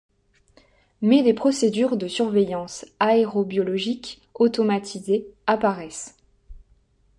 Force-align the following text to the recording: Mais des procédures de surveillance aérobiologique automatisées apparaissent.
Mais 1.03 1.21
des 1.21 1.35
procédures 1.35 1.95
de 1.95 2.07
surveillance 2.07 2.87
aérobiologique 2.99 4.19
automatisées 4.33 5.27
apparaissent. 5.45 6.15